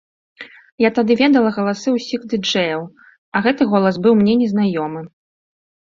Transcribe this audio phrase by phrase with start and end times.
[0.83, 2.81] Я тады ведала галасы ўсіх ды-джэяў,
[3.37, 5.01] а гэты голас быў мне незнаёмы.